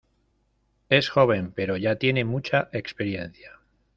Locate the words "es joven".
0.89-1.51